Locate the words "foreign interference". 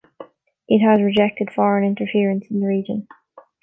1.53-2.47